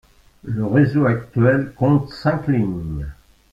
[0.41, 3.05] Le réseau actuel compte cinq lignes.